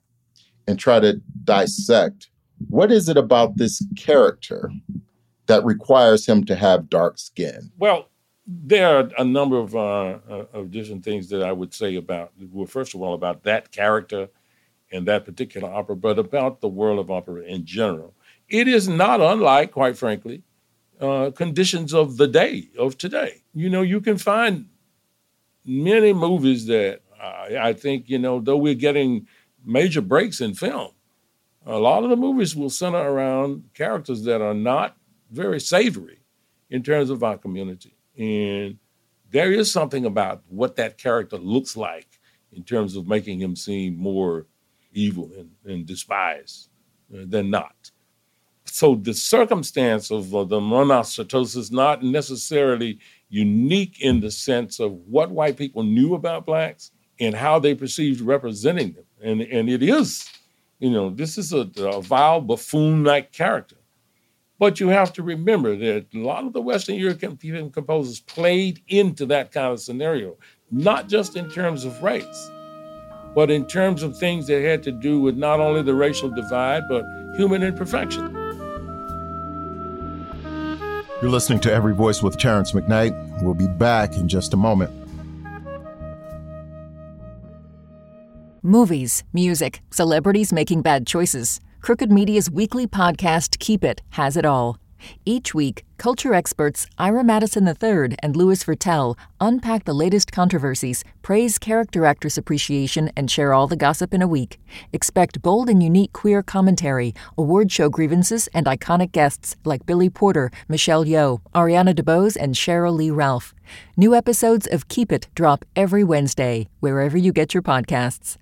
and 0.67 0.77
try 0.77 0.99
to 0.99 1.21
dissect 1.43 2.29
what 2.69 2.91
is 2.91 3.09
it 3.09 3.17
about 3.17 3.57
this 3.57 3.85
character 3.97 4.71
that 5.47 5.65
requires 5.65 6.25
him 6.25 6.45
to 6.45 6.55
have 6.55 6.89
dark 6.89 7.17
skin? 7.17 7.71
Well, 7.77 8.09
there 8.45 8.97
are 8.97 9.09
a 9.17 9.23
number 9.23 9.57
of 9.57 9.75
uh, 9.75 10.19
uh, 10.29 10.45
of 10.53 10.71
different 10.71 11.03
things 11.03 11.29
that 11.29 11.43
I 11.43 11.51
would 11.51 11.73
say 11.73 11.95
about. 11.95 12.33
Well, 12.51 12.67
first 12.67 12.93
of 12.93 13.01
all, 13.01 13.13
about 13.13 13.43
that 13.43 13.71
character 13.71 14.29
in 14.89 15.05
that 15.05 15.25
particular 15.25 15.69
opera, 15.69 15.95
but 15.95 16.19
about 16.19 16.61
the 16.61 16.67
world 16.67 16.99
of 16.99 17.09
opera 17.09 17.43
in 17.43 17.65
general. 17.65 18.13
It 18.49 18.67
is 18.67 18.87
not 18.87 19.21
unlike, 19.21 19.71
quite 19.71 19.97
frankly, 19.97 20.43
uh, 20.99 21.31
conditions 21.31 21.93
of 21.93 22.17
the 22.17 22.27
day 22.27 22.69
of 22.77 22.97
today. 22.97 23.43
You 23.53 23.69
know, 23.69 23.81
you 23.81 24.01
can 24.01 24.17
find 24.17 24.67
many 25.65 26.13
movies 26.13 26.65
that 26.67 27.01
I 27.23 27.73
think 27.73 28.09
you 28.09 28.19
know, 28.19 28.39
though 28.39 28.57
we're 28.57 28.73
getting 28.73 29.27
major 29.65 30.01
breaks 30.01 30.41
in 30.41 30.53
film, 30.53 30.91
a 31.65 31.79
lot 31.79 32.03
of 32.03 32.09
the 32.09 32.17
movies 32.17 32.55
will 32.55 32.69
center 32.69 32.97
around 32.97 33.63
characters 33.73 34.23
that 34.23 34.41
are 34.41 34.53
not 34.53 34.97
very 35.31 35.61
savory 35.61 36.19
in 36.69 36.83
terms 36.83 37.09
of 37.09 37.23
our 37.23 37.37
community. 37.37 37.92
And 38.17 38.77
there 39.31 39.51
is 39.51 39.71
something 39.71 40.05
about 40.05 40.43
what 40.47 40.75
that 40.75 40.97
character 40.97 41.37
looks 41.37 41.75
like 41.75 42.19
in 42.51 42.63
terms 42.63 42.95
of 42.95 43.07
making 43.07 43.39
him 43.39 43.55
seem 43.55 43.97
more 43.97 44.45
evil 44.93 45.31
and, 45.37 45.51
and 45.65 45.85
despised 45.85 46.69
uh, 47.13 47.23
than 47.25 47.49
not. 47.49 47.91
So 48.65 48.95
the 48.95 49.13
circumstance 49.13 50.11
of 50.11 50.33
uh, 50.33 50.43
the 50.43 50.59
monostatos 50.59 51.57
is 51.57 51.71
not 51.71 52.03
necessarily 52.03 52.99
unique 53.29 54.01
in 54.01 54.19
the 54.19 54.31
sense 54.31 54.79
of 54.79 54.91
what 54.91 55.31
white 55.31 55.57
people 55.57 55.83
knew 55.83 56.13
about 56.13 56.45
blacks 56.45 56.91
and 57.19 57.35
how 57.35 57.59
they 57.59 57.75
perceived 57.75 58.21
representing 58.21 58.93
them. 58.93 59.05
And, 59.21 59.41
and 59.41 59.69
it 59.69 59.83
is, 59.83 60.29
you 60.79 60.91
know, 60.91 61.09
this 61.09 61.37
is 61.37 61.53
a, 61.53 61.69
a 61.77 62.01
vile 62.01 62.41
buffoon-like 62.41 63.31
character. 63.31 63.77
But 64.59 64.79
you 64.79 64.89
have 64.89 65.11
to 65.13 65.23
remember 65.23 65.75
that 65.75 66.05
a 66.13 66.17
lot 66.19 66.45
of 66.45 66.53
the 66.53 66.61
Western 66.61 66.95
European 66.95 67.71
composers 67.71 68.19
played 68.19 68.81
into 68.87 69.25
that 69.27 69.51
kind 69.51 69.73
of 69.73 69.79
scenario, 69.79 70.37
not 70.71 71.09
just 71.09 71.35
in 71.35 71.49
terms 71.49 71.85
of 71.85 72.01
race, 72.03 72.51
but 73.35 73.49
in 73.49 73.65
terms 73.65 74.03
of 74.03 74.17
things 74.17 74.47
that 74.47 74.61
had 74.61 74.83
to 74.83 74.91
do 74.91 75.19
with 75.19 75.35
not 75.35 75.59
only 75.59 75.81
the 75.81 75.95
racial 75.95 76.29
divide, 76.29 76.83
but 76.87 77.03
human 77.35 77.63
imperfection. 77.63 78.31
You're 81.21 81.31
listening 81.31 81.61
to 81.61 81.71
Every 81.71 81.95
Voice 81.95 82.21
with 82.21 82.37
Terrance 82.37 82.73
McKnight. 82.73 83.41
We'll 83.41 83.53
be 83.53 83.67
back 83.67 84.15
in 84.17 84.27
just 84.27 84.53
a 84.53 84.57
moment. 84.57 84.91
Movies, 88.61 89.23
music, 89.33 89.81
celebrities 89.89 90.53
making 90.53 90.81
bad 90.81 91.07
choices. 91.07 91.59
Crooked 91.83 92.09
Media's 92.09 92.49
weekly 92.49 92.87
podcast, 92.87 93.59
Keep 93.59 93.83
It, 93.83 94.01
has 94.11 94.37
it 94.37 94.45
all. 94.45 94.77
Each 95.25 95.53
week, 95.53 95.83
culture 95.97 96.33
experts 96.33 96.87
Ira 96.97 97.25
Madison 97.25 97.67
III 97.67 98.15
and 98.23 98.37
Louis 98.37 98.63
Virtel 98.63 99.17
unpack 99.41 99.83
the 99.83 99.91
latest 99.91 100.31
controversies, 100.31 101.03
praise 101.23 101.59
character 101.59 102.05
actress 102.05 102.37
appreciation, 102.37 103.11
and 103.17 103.29
share 103.29 103.51
all 103.51 103.67
the 103.67 103.75
gossip 103.75 104.13
in 104.13 104.21
a 104.21 104.29
week. 104.29 104.61
Expect 104.93 105.41
bold 105.41 105.69
and 105.69 105.83
unique 105.83 106.13
queer 106.13 106.41
commentary, 106.41 107.13
award 107.37 107.69
show 107.69 107.89
grievances, 107.89 108.47
and 108.53 108.65
iconic 108.65 109.11
guests 109.11 109.57
like 109.65 109.85
Billy 109.85 110.09
Porter, 110.09 110.51
Michelle 110.69 111.03
Yeoh, 111.03 111.41
Ariana 111.53 111.93
DeBose, 111.93 112.37
and 112.39 112.55
Cheryl 112.55 112.95
Lee 112.95 113.11
Ralph. 113.11 113.53
New 113.97 114.15
episodes 114.15 114.67
of 114.67 114.87
Keep 114.87 115.11
It 115.11 115.27
drop 115.35 115.65
every 115.75 116.05
Wednesday, 116.05 116.69
wherever 116.79 117.17
you 117.17 117.33
get 117.33 117.53
your 117.53 117.63
podcasts. 117.63 118.37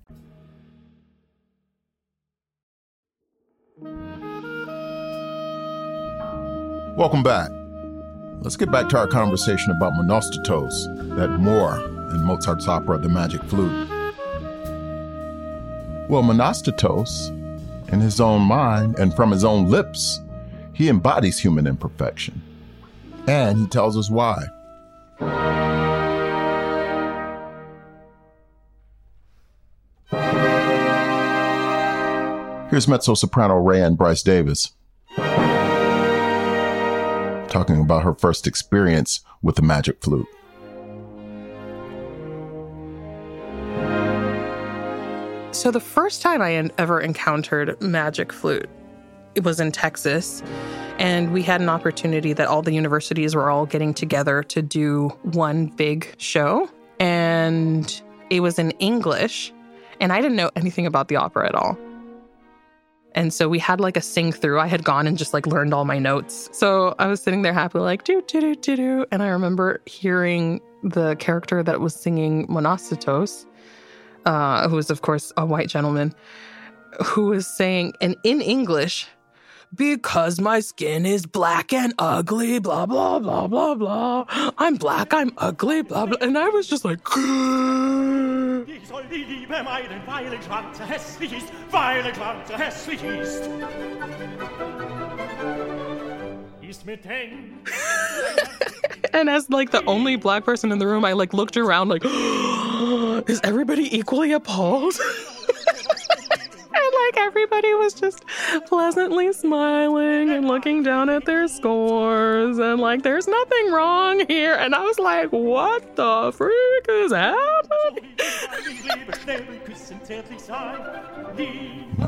Welcome 6.94 7.22
back. 7.22 7.50
Let's 8.42 8.56
get 8.56 8.70
back 8.70 8.90
to 8.90 8.98
our 8.98 9.06
conversation 9.06 9.70
about 9.70 9.94
Monostatos, 9.94 11.16
that 11.16 11.40
Moor 11.40 11.76
in 12.10 12.20
Mozart's 12.20 12.68
opera 12.68 12.98
The 12.98 13.08
Magic 13.08 13.42
Flute. 13.44 13.88
Well, 16.10 16.22
Monostatos, 16.22 17.30
in 17.90 18.00
his 18.00 18.20
own 18.20 18.42
mind 18.42 18.98
and 18.98 19.16
from 19.16 19.30
his 19.30 19.42
own 19.42 19.70
lips, 19.70 20.20
he 20.74 20.90
embodies 20.90 21.38
human 21.38 21.66
imperfection. 21.66 22.42
And 23.26 23.56
he 23.56 23.66
tells 23.68 23.96
us 23.96 24.10
why. 24.10 24.44
Here's 32.68 32.86
mezzo 32.86 33.14
soprano 33.14 33.54
Raehann 33.54 33.96
Bryce 33.96 34.22
Davis 34.22 34.72
talking 37.52 37.80
about 37.80 38.02
her 38.02 38.14
first 38.14 38.46
experience 38.46 39.20
with 39.42 39.56
the 39.56 39.62
magic 39.62 40.02
flute. 40.02 40.26
So, 45.54 45.70
the 45.70 45.80
first 45.80 46.22
time 46.22 46.40
I 46.40 46.70
ever 46.78 47.00
encountered 47.00 47.80
magic 47.80 48.32
flute, 48.32 48.68
it 49.34 49.44
was 49.44 49.60
in 49.60 49.70
Texas. 49.70 50.42
And 50.98 51.32
we 51.32 51.42
had 51.42 51.60
an 51.60 51.68
opportunity 51.68 52.32
that 52.32 52.48
all 52.48 52.62
the 52.62 52.72
universities 52.72 53.34
were 53.34 53.50
all 53.50 53.66
getting 53.66 53.92
together 53.92 54.42
to 54.44 54.62
do 54.62 55.08
one 55.22 55.66
big 55.66 56.14
show. 56.18 56.70
And 57.00 58.02
it 58.30 58.40
was 58.40 58.58
in 58.58 58.70
English. 58.72 59.52
And 60.00 60.12
I 60.12 60.20
didn't 60.20 60.36
know 60.36 60.50
anything 60.56 60.86
about 60.86 61.08
the 61.08 61.16
opera 61.16 61.48
at 61.48 61.54
all. 61.54 61.76
And 63.14 63.32
so 63.32 63.48
we 63.48 63.58
had 63.58 63.80
like 63.80 63.96
a 63.96 64.00
sing 64.00 64.32
through. 64.32 64.58
I 64.58 64.66
had 64.66 64.84
gone 64.84 65.06
and 65.06 65.18
just 65.18 65.34
like 65.34 65.46
learned 65.46 65.74
all 65.74 65.84
my 65.84 65.98
notes. 65.98 66.48
So 66.52 66.94
I 66.98 67.06
was 67.06 67.22
sitting 67.22 67.42
there 67.42 67.52
happily, 67.52 67.84
like, 67.84 68.04
do, 68.04 68.22
do, 68.26 68.40
do, 68.40 68.54
do, 68.54 68.76
do. 68.76 69.06
And 69.12 69.22
I 69.22 69.28
remember 69.28 69.82
hearing 69.86 70.60
the 70.82 71.16
character 71.16 71.62
that 71.62 71.80
was 71.80 71.94
singing 71.94 72.46
Monostatos, 72.48 73.46
uh, 74.24 74.68
who 74.68 74.76
was, 74.76 74.90
of 74.90 75.02
course, 75.02 75.32
a 75.36 75.44
white 75.46 75.68
gentleman, 75.68 76.14
who 77.04 77.26
was 77.26 77.46
saying, 77.46 77.94
and 78.00 78.16
in 78.24 78.40
English, 78.40 79.06
because 79.74 80.40
my 80.40 80.60
skin 80.60 81.06
is 81.06 81.24
black 81.24 81.72
and 81.72 81.94
ugly, 81.98 82.58
blah, 82.58 82.86
blah, 82.86 83.18
blah, 83.18 83.46
blah, 83.46 83.74
blah. 83.74 84.24
I'm 84.58 84.76
black, 84.76 85.14
I'm 85.14 85.32
ugly, 85.38 85.82
blah, 85.82 86.06
blah. 86.06 86.18
And 86.20 86.36
I 86.36 86.48
was 86.48 86.66
just 86.66 86.84
like, 86.84 87.00
and 99.14 99.30
as 99.30 99.48
like 99.48 99.70
the 99.70 99.82
only 99.86 100.16
black 100.16 100.44
person 100.44 100.70
in 100.70 100.78
the 100.78 100.86
room, 100.86 101.06
I 101.06 101.14
like 101.14 101.32
looked 101.32 101.56
around 101.56 101.88
like, 101.88 102.04
is 103.30 103.40
everybody 103.42 103.96
equally 103.96 104.32
appalled? 104.32 104.92
and 106.74 106.92
like 107.06 107.16
everybody 107.16 107.72
was 107.72 107.94
just 107.94 108.24
pleasantly 108.66 109.32
smiling 109.32 110.28
and 110.28 110.46
looking 110.46 110.82
down 110.82 111.08
at 111.08 111.24
their 111.24 111.48
scores. 111.48 112.58
And 112.58 112.78
like 112.78 113.02
there's 113.02 113.26
nothing 113.26 113.72
wrong 113.72 114.26
here. 114.28 114.52
And 114.52 114.74
i 114.74 114.82
was 114.82 114.98
like 114.98 115.30
what 115.30 115.96
the 115.96 116.30
freak 116.36 116.86
is 116.90 117.12
happening 117.12 118.21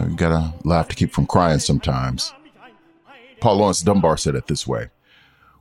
you 0.08 0.16
gotta 0.16 0.54
laugh 0.64 0.88
to 0.88 0.96
keep 0.96 1.12
from 1.12 1.26
crying 1.26 1.58
sometimes. 1.58 2.32
Paul 3.40 3.56
laurence 3.56 3.82
dunbar 3.82 4.16
said 4.16 4.34
it 4.34 4.46
this 4.46 4.66
way. 4.66 4.88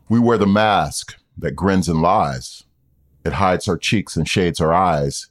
We 0.10 0.20
wear 0.20 0.38
the 0.38 0.48
mask 0.48 1.16
that 1.38 1.56
grins 1.56 1.90
and 1.90 2.02
lies. 2.02 2.64
It 3.26 3.34
hides 3.34 3.68
our 3.68 3.78
cheeks 3.78 4.16
and 4.16 4.28
shades 4.28 4.60
our 4.60 4.74
eyes. 4.74 5.28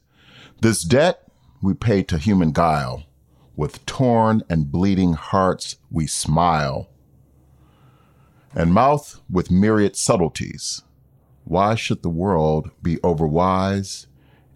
This 0.61 0.83
debt 0.83 1.27
we 1.61 1.73
pay 1.73 2.03
to 2.03 2.17
human 2.17 2.51
guile. 2.51 3.03
With 3.55 3.85
torn 3.85 4.41
and 4.49 4.71
bleeding 4.71 5.13
hearts 5.13 5.77
we 5.91 6.07
smile, 6.07 6.89
and 8.55 8.73
mouth 8.73 9.21
with 9.29 9.51
myriad 9.51 9.95
subtleties. 9.95 10.81
Why 11.43 11.75
should 11.75 12.01
the 12.01 12.09
world 12.09 12.71
be 12.81 12.95
overwise 12.97 14.07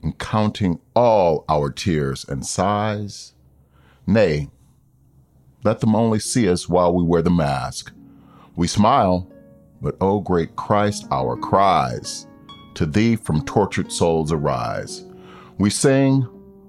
in 0.03 0.13
counting 0.13 0.79
all 0.95 1.45
our 1.49 1.69
tears 1.69 2.25
and 2.27 2.45
sighs? 2.45 3.33
Nay, 4.05 4.49
let 5.63 5.79
them 5.79 5.95
only 5.95 6.19
see 6.19 6.49
us 6.49 6.69
while 6.69 6.93
we 6.93 7.03
wear 7.03 7.21
the 7.21 7.29
mask. 7.29 7.91
We 8.55 8.67
smile, 8.67 9.31
but 9.81 9.95
O 10.01 10.09
oh, 10.09 10.19
great 10.19 10.55
Christ, 10.55 11.07
our 11.11 11.35
cries 11.35 12.27
to 12.75 12.85
thee 12.85 13.15
from 13.15 13.43
tortured 13.45 13.91
souls 13.91 14.31
arise. 14.31 15.05
We 15.57 15.69
sing, 15.69 16.27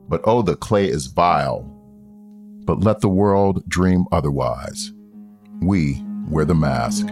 but 0.09 0.23
oh, 0.25 0.43
the 0.43 0.57
clay 0.57 0.89
is 0.89 1.07
vile 1.07 1.75
but 2.69 2.81
let 2.81 3.01
the 3.01 3.09
world 3.09 3.67
dream 3.67 4.05
otherwise. 4.13 4.93
We 5.63 6.05
wear 6.29 6.45
the 6.45 6.55
mask. 6.55 7.07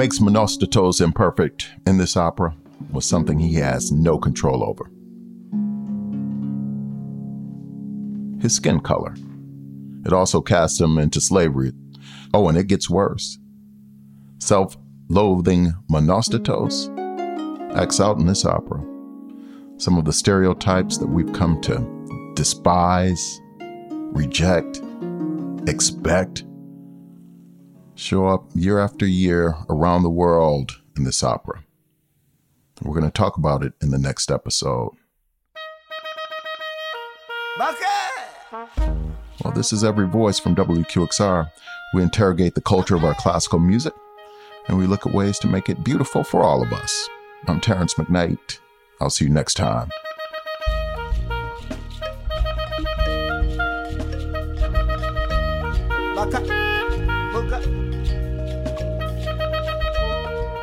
Makes 0.00 0.18
Monostatos 0.18 1.02
imperfect 1.02 1.68
in 1.86 1.98
this 1.98 2.16
opera 2.16 2.56
was 2.90 3.04
something 3.04 3.38
he 3.38 3.52
has 3.56 3.92
no 3.92 4.16
control 4.16 4.64
over 4.64 4.90
his 8.40 8.54
skin 8.54 8.80
color. 8.80 9.14
It 10.06 10.14
also 10.14 10.40
cast 10.40 10.80
him 10.80 10.96
into 10.96 11.20
slavery. 11.20 11.72
Oh, 12.32 12.48
and 12.48 12.56
it 12.56 12.66
gets 12.66 12.88
worse. 12.88 13.38
Self 14.38 14.74
loathing 15.10 15.74
Monostatos 15.90 16.88
acts 17.76 18.00
out 18.00 18.16
in 18.16 18.24
this 18.24 18.46
opera. 18.46 18.82
Some 19.76 19.98
of 19.98 20.06
the 20.06 20.14
stereotypes 20.14 20.96
that 20.96 21.08
we've 21.08 21.34
come 21.34 21.60
to 21.60 22.32
despise, 22.36 23.38
reject, 23.60 24.80
expect, 25.66 26.44
show 28.00 28.26
up 28.26 28.44
year 28.54 28.78
after 28.78 29.06
year 29.06 29.54
around 29.68 30.02
the 30.02 30.10
world 30.10 30.80
in 30.96 31.04
this 31.04 31.22
opera. 31.22 31.62
We're 32.82 32.98
going 32.98 33.10
to 33.10 33.12
talk 33.12 33.36
about 33.36 33.62
it 33.62 33.74
in 33.82 33.90
the 33.90 33.98
next 33.98 34.30
episode. 34.30 34.92
Well, 39.44 39.52
this 39.54 39.72
is 39.72 39.84
Every 39.84 40.06
Voice 40.06 40.38
from 40.38 40.56
WQXR. 40.56 41.50
We 41.94 42.02
interrogate 42.02 42.54
the 42.54 42.62
culture 42.62 42.94
of 42.94 43.04
our 43.04 43.14
classical 43.14 43.58
music 43.58 43.92
and 44.68 44.78
we 44.78 44.86
look 44.86 45.06
at 45.06 45.12
ways 45.12 45.38
to 45.40 45.46
make 45.46 45.68
it 45.68 45.84
beautiful 45.84 46.24
for 46.24 46.42
all 46.42 46.62
of 46.62 46.72
us. 46.72 47.08
I'm 47.48 47.60
Terrance 47.60 47.94
McKnight. 47.94 48.60
I'll 49.00 49.10
see 49.10 49.26
you 49.26 49.30
next 49.30 49.54
time. 49.54 49.90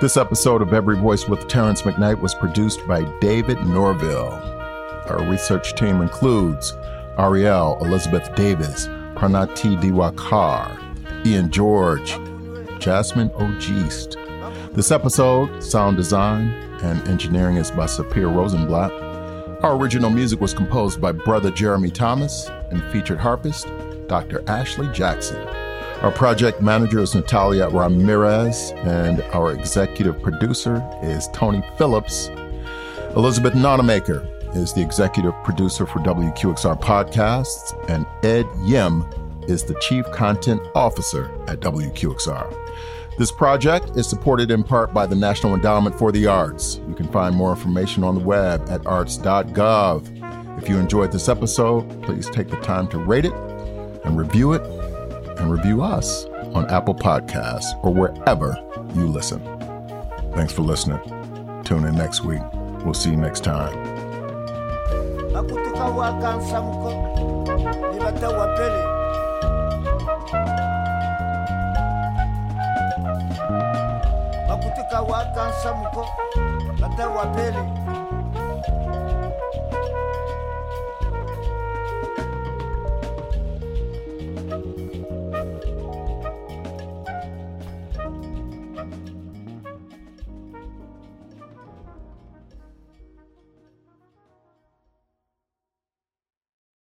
This 0.08 0.16
episode 0.16 0.62
of 0.62 0.74
Every 0.74 0.96
Voice 0.96 1.28
with 1.28 1.50
Terrance 1.50 1.82
McKnight 1.82 2.22
was 2.22 2.34
produced 2.34 2.80
by 2.88 3.04
David 3.20 3.58
Norville. 3.66 4.32
Our 5.10 5.22
research 5.30 5.76
team 5.76 6.00
includes 6.00 6.74
Ariel 7.18 7.78
Elizabeth 7.82 8.34
Davis, 8.34 8.88
Pranathi 9.16 9.76
Diwakar, 9.82 11.26
Ian 11.26 11.52
George, 11.52 12.12
Jasmine 12.80 13.32
Ogiste. 13.32 14.16
This 14.74 14.92
episode, 14.92 15.62
sound 15.62 15.98
design 15.98 16.52
and 16.84 17.06
engineering 17.10 17.58
is 17.58 17.70
by 17.70 17.84
Sapir 17.84 18.34
Rosenblatt. 18.34 18.94
Our 19.62 19.76
original 19.76 20.10
music 20.10 20.40
was 20.40 20.54
composed 20.54 21.02
by 21.02 21.12
Brother 21.12 21.52
Jeromy 21.52 21.94
Thomas 21.94 22.50
and 22.72 22.82
featured 22.94 23.20
harpist 23.20 23.68
Dr. 24.08 24.42
Ashley 24.48 24.88
Jackson. 24.94 25.67
Our 26.02 26.12
project 26.12 26.62
manager 26.62 27.00
is 27.00 27.16
Natalia 27.16 27.70
Ramirez, 27.70 28.72
and 28.84 29.24
our 29.34 29.52
executive 29.52 30.22
producer 30.22 30.88
is 31.02 31.28
Tony 31.30 31.64
Phillips. 31.76 32.30
Elizabeth 33.16 33.56
Nonemaker 33.56 34.56
is 34.56 34.74
the 34.74 34.82
executive 34.82 35.34
producer 35.44 35.88
for 35.88 35.98
WQXR 36.00 36.80
Podcasts, 36.80 37.74
and 37.90 38.06
Ed 38.24 38.46
Yim 38.64 39.10
is 39.48 39.64
the 39.64 39.74
chief 39.82 40.06
content 40.12 40.62
officer 40.76 41.32
at 41.48 41.62
WQXR. 41.62 42.56
This 43.18 43.32
project 43.32 43.98
is 43.98 44.08
supported 44.08 44.52
in 44.52 44.64
part 44.64 44.94
by 44.94 45.08
the 45.08 45.16
National 45.16 45.56
Endowment 45.56 45.98
for 45.98 46.12
the 46.12 46.28
Arts. 46.28 46.80
You 46.88 46.94
can 46.94 47.08
find 47.08 47.36
more 47.36 47.50
information 47.50 48.04
on 48.04 48.14
the 48.14 48.24
web 48.24 48.70
at 48.70 48.86
arts.gov. 48.86 50.62
If 50.62 50.70
you 50.70 50.78
enjoyed 50.78 51.12
this 51.12 51.28
episode, 51.28 52.04
please 52.04 52.30
take 52.30 52.50
the 52.50 52.58
time 52.58 52.88
to 52.90 53.00
rate 53.00 53.26
it 53.26 53.34
and 54.06 54.16
review 54.16 54.54
it 54.54 54.62
and 55.40 55.52
review 55.52 55.84
us 55.84 56.26
on 56.54 56.70
Apple 56.70 56.96
Podcasts 56.96 57.84
or 57.84 57.94
wherever 57.94 58.58
you 58.96 59.08
listen. 59.08 59.42
Thanks 60.34 60.54
for 60.54 60.62
listening. 60.62 61.00
Tune 61.64 61.86
in 61.86 61.96
next 61.96 62.24
week. 62.24 62.42
We'll 62.84 62.94
see 62.94 63.12
you 63.12 63.18
next 63.18 63.44
time. 63.44 63.76